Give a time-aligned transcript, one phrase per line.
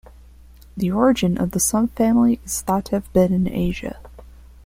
[0.75, 3.99] The origin of the subfamily is thought to have been in Asia.